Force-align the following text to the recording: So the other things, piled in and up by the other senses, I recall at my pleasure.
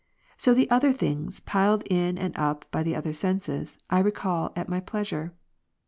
So 0.35 0.55
the 0.55 0.67
other 0.71 0.91
things, 0.91 1.41
piled 1.41 1.83
in 1.83 2.17
and 2.17 2.35
up 2.35 2.65
by 2.71 2.81
the 2.81 2.95
other 2.95 3.13
senses, 3.13 3.77
I 3.91 3.99
recall 3.99 4.51
at 4.55 4.67
my 4.67 4.79
pleasure. 4.79 5.35